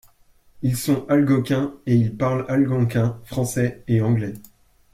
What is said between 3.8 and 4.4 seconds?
et anglais.